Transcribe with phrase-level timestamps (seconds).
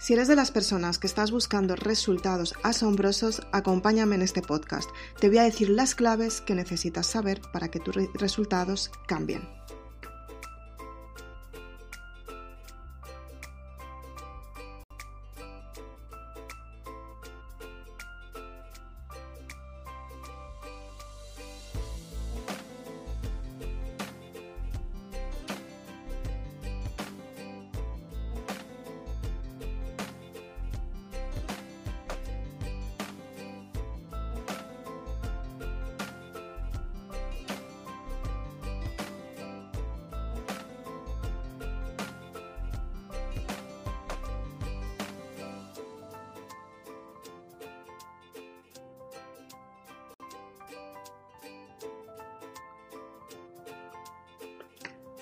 [0.00, 4.88] Si eres de las personas que estás buscando resultados asombrosos, acompáñame en este podcast.
[5.20, 9.53] Te voy a decir las claves que necesitas saber para que tus resultados cambien.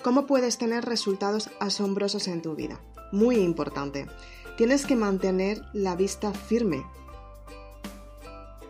[0.03, 2.81] ¿Cómo puedes tener resultados asombrosos en tu vida?
[3.13, 4.05] Muy importante.
[4.57, 6.83] Tienes que mantener la vista firme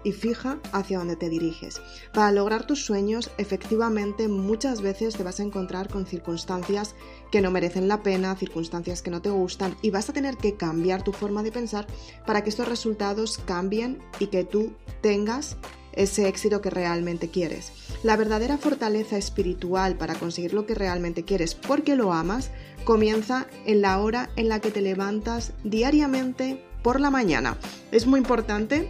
[0.03, 1.81] y fija hacia donde te diriges.
[2.13, 6.93] Para lograr tus sueños, efectivamente, muchas veces te vas a encontrar con circunstancias
[7.31, 10.55] que no merecen la pena, circunstancias que no te gustan y vas a tener que
[10.55, 11.87] cambiar tu forma de pensar
[12.27, 15.57] para que estos resultados cambien y que tú tengas
[15.95, 17.71] ese éxito que realmente quieres.
[18.03, 22.51] La verdadera fortaleza espiritual para conseguir lo que realmente quieres porque lo amas
[22.83, 27.57] comienza en la hora en la que te levantas diariamente por la mañana.
[27.91, 28.89] Es muy importante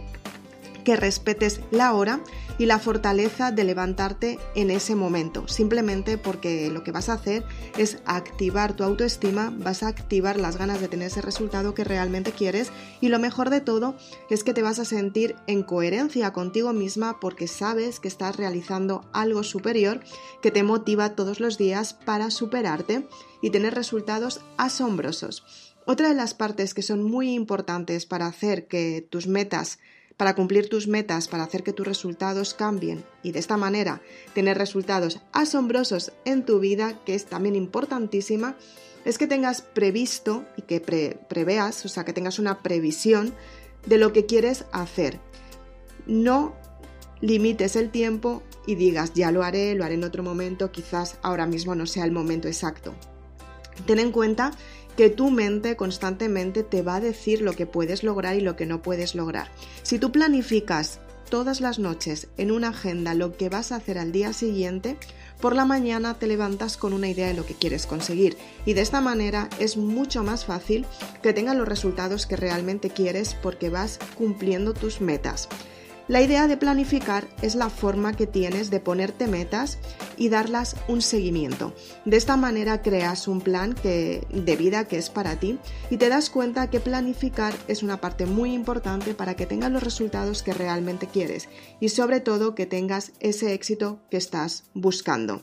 [0.84, 2.20] que respetes la hora
[2.58, 7.44] y la fortaleza de levantarte en ese momento, simplemente porque lo que vas a hacer
[7.76, 12.32] es activar tu autoestima, vas a activar las ganas de tener ese resultado que realmente
[12.32, 13.96] quieres y lo mejor de todo
[14.30, 19.04] es que te vas a sentir en coherencia contigo misma porque sabes que estás realizando
[19.12, 20.00] algo superior
[20.42, 23.08] que te motiva todos los días para superarte
[23.42, 25.44] y tener resultados asombrosos.
[25.86, 29.78] Otra de las partes que son muy importantes para hacer que tus metas
[30.16, 34.00] para cumplir tus metas, para hacer que tus resultados cambien y de esta manera
[34.32, 38.56] tener resultados asombrosos en tu vida, que es también importantísima,
[39.04, 43.34] es que tengas previsto y que preveas, o sea, que tengas una previsión
[43.86, 45.20] de lo que quieres hacer.
[46.06, 46.54] No
[47.20, 51.46] limites el tiempo y digas, ya lo haré, lo haré en otro momento, quizás ahora
[51.46, 52.94] mismo no sea el momento exacto.
[53.86, 54.52] Ten en cuenta
[54.96, 58.66] que tu mente constantemente te va a decir lo que puedes lograr y lo que
[58.66, 59.48] no puedes lograr.
[59.82, 64.12] Si tú planificas todas las noches en una agenda lo que vas a hacer al
[64.12, 64.96] día siguiente,
[65.40, 68.82] por la mañana te levantas con una idea de lo que quieres conseguir y de
[68.82, 70.86] esta manera es mucho más fácil
[71.22, 75.48] que tengas los resultados que realmente quieres porque vas cumpliendo tus metas.
[76.06, 79.78] La idea de planificar es la forma que tienes de ponerte metas
[80.18, 81.74] y darlas un seguimiento.
[82.04, 86.28] De esta manera creas un plan de vida que es para ti y te das
[86.28, 91.06] cuenta que planificar es una parte muy importante para que tengas los resultados que realmente
[91.06, 91.48] quieres
[91.80, 95.42] y sobre todo que tengas ese éxito que estás buscando.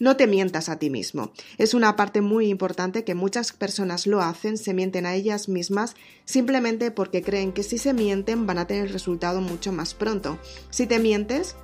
[0.00, 1.30] No te mientas a ti mismo.
[1.58, 5.94] Es una parte muy importante que muchas personas lo hacen, se mienten a ellas mismas
[6.24, 10.38] simplemente porque creen que si se mienten van a tener el resultado mucho más pronto.
[10.70, 11.54] Si te mientes,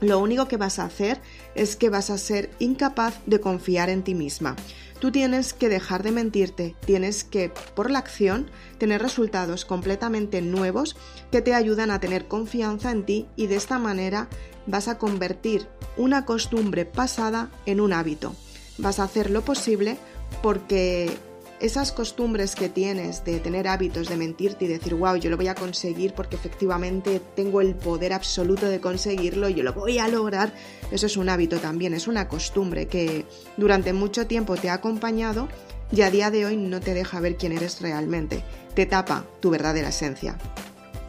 [0.00, 1.20] lo único que vas a hacer
[1.54, 4.56] es que vas a ser incapaz de confiar en ti misma.
[5.00, 10.94] Tú tienes que dejar de mentirte, tienes que, por la acción, tener resultados completamente nuevos
[11.32, 14.28] que te ayudan a tener confianza en ti y de esta manera
[14.66, 15.66] vas a convertir
[15.96, 18.34] una costumbre pasada en un hábito.
[18.76, 19.96] Vas a hacer lo posible
[20.42, 21.16] porque
[21.60, 25.48] esas costumbres que tienes de tener hábitos, de mentirte y decir, wow, yo lo voy
[25.48, 30.52] a conseguir porque efectivamente tengo el poder absoluto de conseguirlo, yo lo voy a lograr,
[30.90, 33.26] eso es un hábito también, es una costumbre que
[33.56, 35.48] durante mucho tiempo te ha acompañado
[35.92, 38.42] y a día de hoy no te deja ver quién eres realmente,
[38.74, 40.38] te tapa tu verdadera esencia.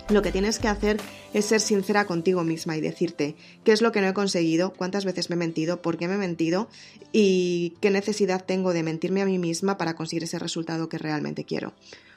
[0.09, 0.99] Lo que tienes que hacer
[1.33, 5.05] es ser sincera contigo misma y decirte qué es lo que no he conseguido, cuántas
[5.05, 6.67] veces me he mentido, por qué me he mentido
[7.13, 11.45] y qué necesidad tengo de mentirme a mí misma para conseguir ese resultado que realmente
[11.45, 11.73] quiero.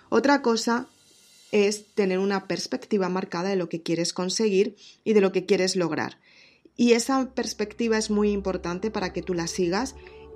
[0.08, 0.88] Otra cosa
[1.52, 5.76] es tener una perspectiva marcada de lo que quieres conseguir y de lo que quieres
[5.76, 6.18] lograr.
[6.76, 9.94] Y esa perspectiva es muy importante para que tú la sigas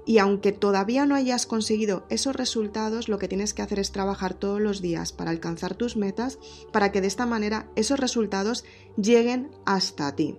[0.09, 4.33] y aunque todavía no hayas conseguido esos resultados, lo que tienes que hacer es trabajar
[4.33, 6.39] todos los días para alcanzar tus metas,
[6.73, 8.65] para que de esta manera esos resultados
[8.97, 10.39] lleguen hasta ti.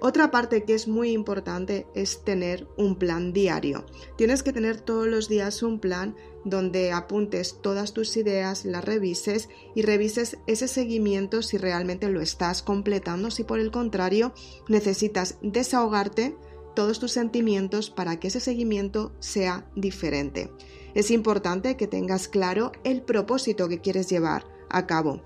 [0.00, 3.86] Otra parte que es muy importante es tener un plan diario.
[4.16, 6.14] Tienes que tener todos los días un plan
[6.44, 12.62] donde apuntes todas tus ideas, las revises y revises ese seguimiento si realmente lo estás
[12.62, 14.32] completando, si por el contrario
[14.68, 16.36] necesitas desahogarte
[16.74, 20.50] todos tus sentimientos para que ese seguimiento sea diferente.
[20.94, 25.22] Es importante que tengas claro el propósito que quieres llevar a cabo.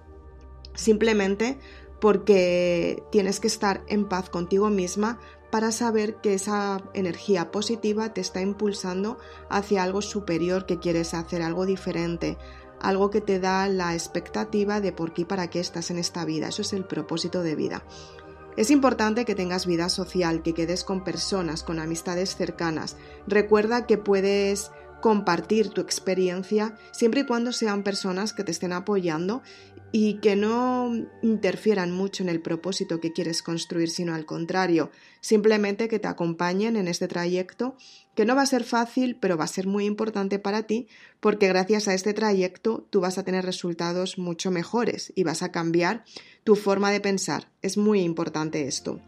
[0.74, 1.58] Simplemente
[2.00, 5.18] porque tienes que estar en paz contigo misma
[5.50, 11.42] para saber que esa energía positiva te está impulsando hacia algo superior que quieres hacer,
[11.42, 12.36] algo diferente,
[12.80, 16.24] algo que te da la expectativa de por qué y para qué estás en esta
[16.24, 16.48] vida.
[16.48, 17.84] Eso es el propósito de vida.
[18.56, 22.96] Es importante que tengas vida social, que quedes con personas, con amistades cercanas.
[23.26, 24.70] Recuerda que puedes
[25.02, 29.42] compartir tu experiencia siempre y cuando sean personas que te estén apoyando
[29.98, 34.90] y que no interfieran mucho en el propósito que quieres construir, sino al contrario,
[35.22, 37.78] simplemente que te acompañen en este trayecto,
[38.14, 40.86] que no va a ser fácil, pero va a ser muy importante para ti,
[41.18, 45.50] porque gracias a este trayecto tú vas a tener resultados mucho mejores y vas a
[45.50, 46.04] cambiar
[46.44, 47.48] tu forma de pensar.
[47.62, 49.00] Es muy importante esto.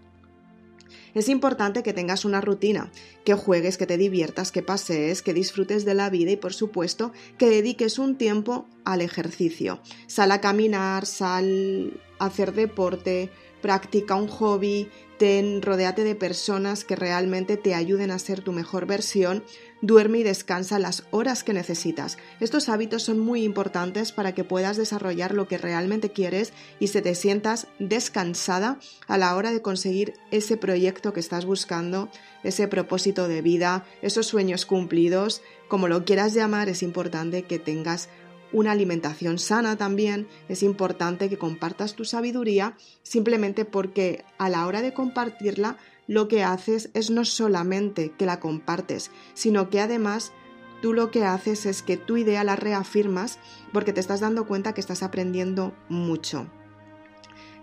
[1.15, 2.91] Es importante que tengas una rutina,
[3.25, 7.13] que juegues, que te diviertas, que pasees, que disfrutes de la vida y por supuesto
[7.39, 9.81] que dediques un tiempo al ejercicio.
[10.07, 14.89] Sal a caminar, sal a hacer deporte, practica un hobby,
[15.19, 19.43] ten, rodéate de personas que realmente te ayuden a ser tu mejor versión
[19.81, 22.19] Duerme y descansa las horas que necesitas.
[22.41, 27.01] Estos hábitos son muy importantes para que puedas desarrollar lo que realmente quieres y se
[27.01, 32.09] te sientas descansada a la hora de conseguir ese proyecto que estás buscando,
[32.43, 38.09] ese propósito de vida, esos sueños cumplidos, como lo quieras llamar, es importante que tengas
[38.53, 44.83] una alimentación sana también, es importante que compartas tu sabiduría simplemente porque a la hora
[44.83, 45.77] de compartirla
[46.09, 50.33] lo que haces es no solamente que la compartes, sino que además
[50.81, 53.39] tú lo que haces es que tu idea la reafirmas
[53.73, 56.49] porque te estás dando cuenta que estás aprendiendo mucho.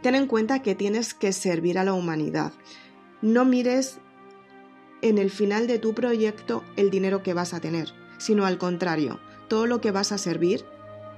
[0.01, 2.53] Ten en cuenta que tienes que servir a la humanidad.
[3.21, 3.97] No mires
[5.01, 9.19] en el final de tu proyecto el dinero que vas a tener, sino al contrario,
[9.48, 10.63] todo lo que vas a servir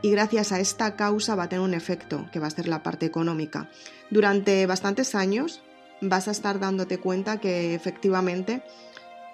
[0.02, 2.84] y gracias a esta causa va a tener un efecto que va a ser la
[2.84, 3.70] parte económica.
[4.10, 5.62] Durante bastantes años
[6.02, 8.64] vas a estar dándote cuenta que efectivamente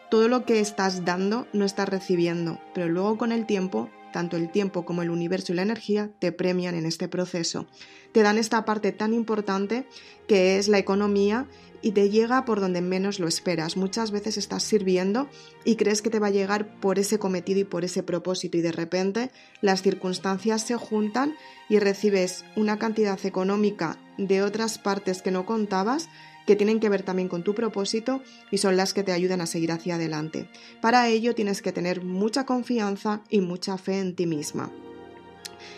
[0.09, 4.51] todo lo que estás dando no estás recibiendo, pero luego con el tiempo, tanto el
[4.51, 7.65] tiempo como el universo y la energía te premian en este proceso.
[8.11, 9.87] Te dan esta parte tan importante
[10.27, 11.47] que es la economía
[11.81, 13.75] y te llega por donde menos lo esperas.
[13.75, 15.27] Muchas veces estás sirviendo
[15.65, 18.61] y crees que te va a llegar por ese cometido y por ese propósito y
[18.61, 19.31] de repente
[19.61, 21.35] las circunstancias se juntan
[21.69, 26.07] y recibes una cantidad económica de otras partes que no contabas
[26.45, 29.45] que tienen que ver también con tu propósito y son las que te ayudan a
[29.45, 30.49] seguir hacia adelante.
[30.81, 34.71] Para ello tienes que tener mucha confianza y mucha fe en ti misma.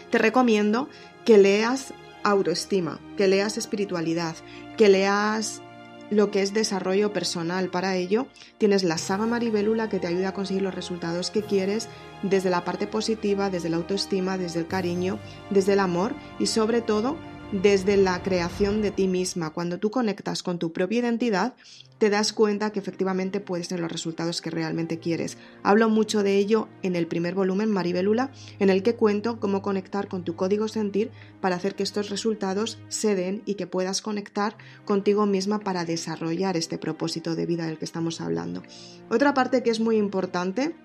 [0.09, 0.89] Te recomiendo
[1.25, 4.35] que leas autoestima, que leas espiritualidad,
[4.77, 5.62] que leas
[6.09, 7.69] lo que es desarrollo personal.
[7.69, 8.27] Para ello,
[8.57, 11.89] tienes la saga Maribelula que te ayuda a conseguir los resultados que quieres
[12.23, 15.19] desde la parte positiva, desde la autoestima, desde el cariño,
[15.50, 17.18] desde el amor y sobre todo
[17.51, 19.51] desde la creación de ti misma.
[19.51, 21.56] Cuando tú conectas con tu propia identidad,
[21.97, 25.38] te das cuenta que efectivamente puedes tener los resultados que realmente quieres.
[25.63, 30.07] Hablo mucho de ello en el primer volumen, Maribelula, en el que cuento cómo conectar
[30.07, 34.57] con tu código sentir para hacer que estos resultados se den y que puedas conectar
[34.83, 38.64] contigo misma para desarrollar este propósito de vida del que estamos hablando.
[39.09, 40.75] Otra parte que es muy importante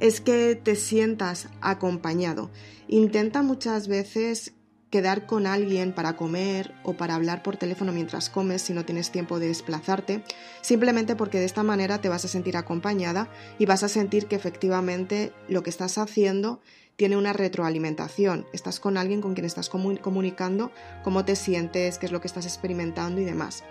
[0.00, 2.50] es que te sientas acompañado.
[2.88, 4.54] Intenta muchas veces
[4.94, 9.10] quedar con alguien para comer o para hablar por teléfono mientras comes si no tienes
[9.10, 10.22] tiempo de desplazarte,
[10.60, 14.36] simplemente porque de esta manera te vas a sentir acompañada y vas a sentir que
[14.36, 16.60] efectivamente lo que estás haciendo
[16.96, 18.46] tiene una retroalimentación.
[18.52, 20.70] Estás con alguien con quien estás comunicando
[21.02, 23.64] cómo te sientes, qué es lo que estás experimentando y demás.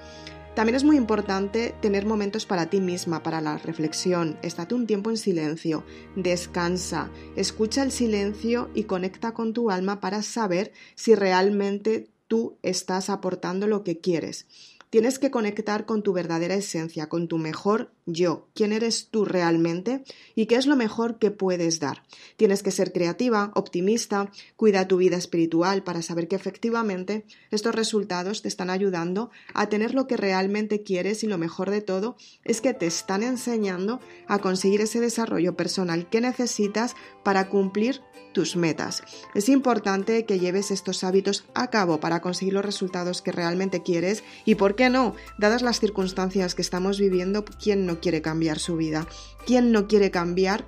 [0.55, 4.37] También es muy importante tener momentos para ti misma, para la reflexión.
[4.43, 5.83] Estate un tiempo en silencio,
[6.15, 13.09] descansa, escucha el silencio y conecta con tu alma para saber si realmente tú estás
[13.09, 14.45] aportando lo que quieres.
[14.93, 20.03] Tienes que conectar con tu verdadera esencia, con tu mejor yo, quién eres tú realmente
[20.35, 22.03] y qué es lo mejor que puedes dar.
[22.37, 28.43] Tienes que ser creativa, optimista, cuida tu vida espiritual para saber que efectivamente estos resultados
[28.43, 32.61] te están ayudando a tener lo que realmente quieres y lo mejor de todo es
[32.61, 38.01] que te están enseñando a conseguir ese desarrollo personal que necesitas para cumplir
[38.33, 39.03] tus metas.
[39.33, 44.23] Es importante que lleves estos hábitos a cabo para conseguir los resultados que realmente quieres
[44.43, 45.15] y, ¿por qué no?
[45.37, 49.07] Dadas las circunstancias que estamos viviendo, ¿quién no quiere cambiar su vida?
[49.45, 50.65] ¿Quién no quiere cambiar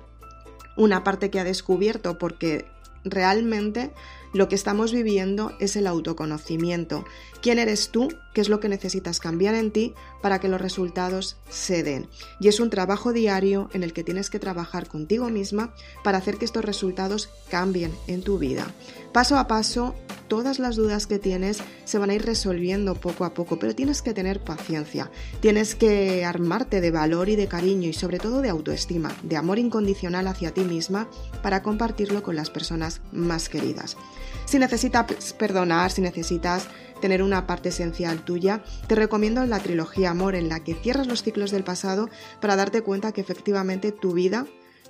[0.76, 2.18] una parte que ha descubierto?
[2.18, 2.66] Porque
[3.04, 3.92] realmente
[4.32, 7.04] Lo que estamos viviendo es el autoconocimiento.
[7.40, 8.08] ¿Quién eres tú?
[8.34, 12.08] ¿Qué es lo que necesitas cambiar en ti para que los resultados se den?
[12.40, 16.36] Y es un trabajo diario en el que tienes que trabajar contigo misma para hacer
[16.36, 18.66] que estos resultados cambien en tu vida.
[19.12, 19.94] Paso a paso,
[20.28, 24.02] todas las dudas que tienes se van a ir resolviendo poco a poco, pero tienes
[24.02, 25.10] que tener paciencia.
[25.40, 29.58] Tienes que armarte de valor y de cariño y sobre todo de autoestima, de amor
[29.58, 31.08] incondicional hacia ti misma
[31.42, 33.96] para compartirlo con las personas más queridas.
[34.46, 36.68] Si necesitas perdonar, si necesitas
[37.00, 41.22] tener una parte esencial tuya, te recomiendo la trilogía Amor en la que cierras los
[41.22, 42.08] ciclos del pasado
[42.40, 44.46] para darte cuenta que efectivamente tu vida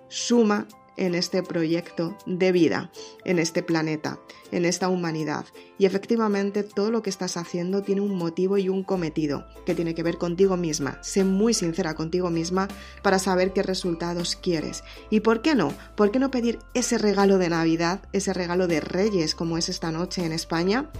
[0.08, 2.90] suma en este proyecto de vida,
[3.24, 4.18] en este planeta,
[4.50, 5.46] en esta humanidad.
[5.78, 9.94] Y efectivamente todo lo que estás haciendo tiene un motivo y un cometido que tiene
[9.94, 10.98] que ver contigo misma.
[11.02, 12.68] Sé muy sincera contigo misma
[13.02, 14.84] para saber qué resultados quieres.
[15.10, 15.72] ¿Y por qué no?
[15.96, 19.90] ¿Por qué no pedir ese regalo de Navidad, ese regalo de Reyes como es esta
[19.90, 20.90] noche en España?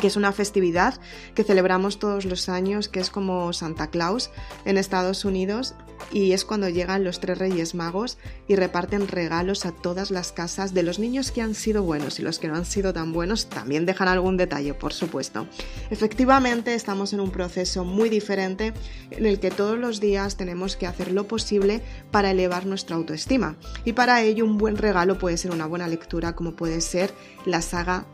[0.00, 1.00] Que es una festividad
[1.34, 4.30] que celebramos todos los años, que es como Santa Claus
[4.64, 5.74] en Estados Unidos,
[6.12, 10.72] y es cuando llegan los tres Reyes Magos y reparten regalos a todas las casas
[10.72, 13.48] de los niños que han sido buenos y los que no han sido tan buenos
[13.48, 15.46] también dejan algún detalle, por supuesto.
[15.90, 18.72] Efectivamente, estamos en un proceso muy diferente
[19.10, 23.56] en el que todos los días tenemos que hacer lo posible para elevar nuestra autoestima,
[23.84, 27.12] y para ello un buen regalo puede ser una buena lectura como puede ser
[27.44, 28.06] la saga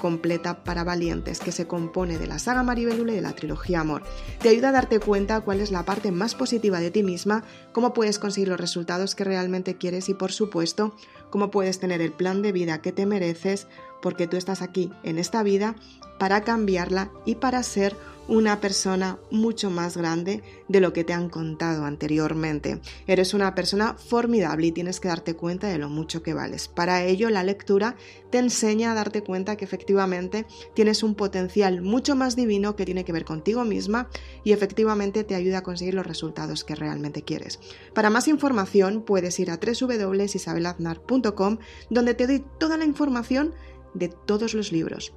[0.00, 4.02] completa para valientes que se compone de la saga Maribelula y de la trilogía Amor.
[4.40, 7.92] Te ayuda a darte cuenta cuál es la parte más positiva de ti misma, cómo
[7.92, 10.94] puedes conseguir los resultados que realmente quieres y por supuesto
[11.30, 13.66] cómo puedes tener el plan de vida que te mereces
[14.02, 15.74] porque tú estás aquí en esta vida
[16.18, 17.96] para cambiarla y para ser
[18.28, 22.78] una persona mucho más grande de lo que te han contado anteriormente.
[23.06, 26.68] Eres una persona formidable y tienes que darte cuenta de lo mucho que vales.
[26.68, 27.96] Para ello, la lectura
[28.30, 33.04] te enseña a darte cuenta que efectivamente tienes un potencial mucho más divino que tiene
[33.04, 34.10] que ver contigo misma
[34.44, 37.58] y efectivamente te ayuda a conseguir los resultados que realmente quieres.
[37.94, 41.56] Para más información puedes ir a www.isabelaznar.com
[41.88, 43.54] donde te doy toda la información
[43.94, 45.12] de todos los libros.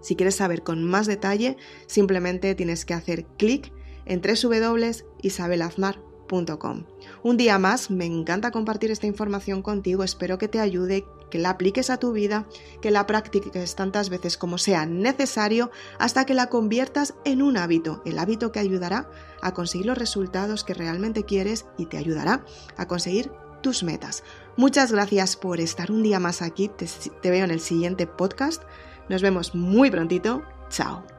[0.00, 1.56] Si quieres saber con más detalle,
[1.86, 3.72] simplemente tienes que hacer clic
[4.06, 6.84] en www.isabelaznar.com.
[7.22, 11.50] Un día más, me encanta compartir esta información contigo, espero que te ayude, que la
[11.50, 12.46] apliques a tu vida,
[12.80, 18.02] que la practiques tantas veces como sea necesario hasta que la conviertas en un hábito,
[18.04, 19.10] el hábito que ayudará
[19.42, 22.44] a conseguir los resultados que realmente quieres y te ayudará
[22.76, 24.24] a conseguir tus metas.
[24.56, 28.62] Muchas gracias por estar un día más aquí, te, veo en el siguiente podcast.
[29.08, 30.42] Nos vemos muy prontito.
[30.68, 31.17] Chao.